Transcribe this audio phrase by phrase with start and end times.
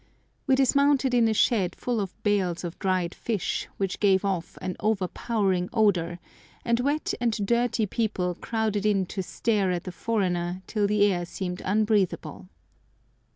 [0.47, 4.75] We dismounted in a shed full of bales of dried fish, which gave off an
[4.79, 6.17] overpowering odour,
[6.65, 11.23] and wet and dirty people crowded in to stare at the foreigner till the air
[11.27, 12.47] seemed unbreathable.